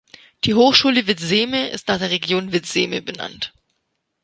Die 0.45 0.55
Hochschule 0.55 1.05
Vidzeme 1.05 1.69
ist 1.69 1.87
nach 1.87 1.99
der 1.99 2.09
Region 2.09 2.51
Vidzeme 2.51 3.03
benannt. 3.03 3.53